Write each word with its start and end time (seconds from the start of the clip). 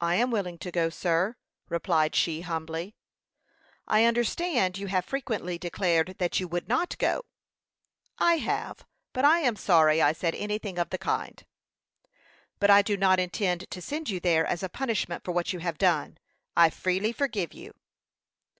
"I 0.00 0.16
am 0.16 0.32
willing 0.32 0.58
to 0.58 0.72
go, 0.72 0.90
sir," 0.90 1.36
replied 1.68 2.16
she, 2.16 2.40
humbly. 2.40 2.96
"I 3.86 4.04
understand 4.04 4.76
you 4.76 4.88
have 4.88 5.04
frequently 5.04 5.56
declared 5.56 6.16
that 6.18 6.40
you 6.40 6.48
would 6.48 6.66
not 6.68 6.98
go." 6.98 7.22
"I 8.18 8.38
have, 8.38 8.84
but 9.12 9.24
I 9.24 9.38
am 9.38 9.54
sorry 9.54 10.02
I 10.02 10.14
said 10.14 10.34
anything 10.34 10.80
of 10.80 10.90
the 10.90 10.98
kind." 10.98 11.46
"But 12.58 12.70
I 12.70 12.82
do 12.82 12.96
not 12.96 13.20
intend 13.20 13.70
to 13.70 13.80
send 13.80 14.10
you 14.10 14.18
there 14.18 14.44
as 14.44 14.64
a 14.64 14.68
punishment 14.68 15.22
for 15.22 15.30
what 15.30 15.52
you 15.52 15.60
have 15.60 15.78
done. 15.78 16.18
I 16.56 16.68
freely 16.68 17.12
forgive 17.12 17.54
you." 17.54 17.72